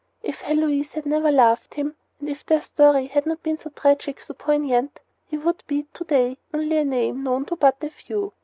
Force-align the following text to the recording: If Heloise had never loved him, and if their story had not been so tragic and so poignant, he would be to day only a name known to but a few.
If 0.23 0.41
Heloise 0.41 0.93
had 0.93 1.05
never 1.05 1.31
loved 1.31 1.75
him, 1.75 1.95
and 2.19 2.27
if 2.27 2.43
their 2.43 2.63
story 2.63 3.05
had 3.05 3.27
not 3.27 3.43
been 3.43 3.59
so 3.59 3.69
tragic 3.69 4.17
and 4.17 4.25
so 4.25 4.33
poignant, 4.33 4.99
he 5.27 5.37
would 5.37 5.63
be 5.67 5.83
to 5.93 6.03
day 6.03 6.39
only 6.51 6.77
a 6.79 6.83
name 6.83 7.21
known 7.21 7.45
to 7.45 7.55
but 7.55 7.83
a 7.83 7.91
few. 7.91 8.33